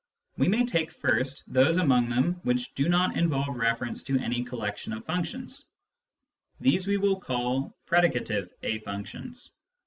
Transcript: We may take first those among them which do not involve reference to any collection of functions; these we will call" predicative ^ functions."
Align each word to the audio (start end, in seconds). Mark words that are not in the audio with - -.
We 0.35 0.47
may 0.47 0.65
take 0.65 0.89
first 0.89 1.43
those 1.45 1.77
among 1.77 2.09
them 2.09 2.39
which 2.41 2.73
do 2.73 2.89
not 2.89 3.15
involve 3.15 3.55
reference 3.55 4.01
to 4.05 4.17
any 4.17 4.43
collection 4.43 4.93
of 4.93 5.05
functions; 5.05 5.67
these 6.59 6.87
we 6.87 6.97
will 6.97 7.19
call" 7.19 7.75
predicative 7.87 8.49
^ 8.63 8.83
functions." 8.83 9.51